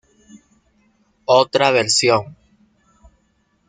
Otra 1.27 1.69
versión 1.69 2.35